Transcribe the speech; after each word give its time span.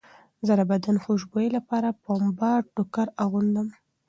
زه 0.45 0.53
د 0.59 0.61
بدن 0.71 0.95
خوشبویۍ 1.03 1.47
لپاره 1.57 1.97
پنبه 2.03 2.51
ټوکر 2.73 3.07
اغوندم. 3.23 3.67